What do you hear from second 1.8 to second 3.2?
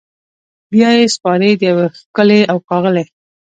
ښکلي اوښاغلي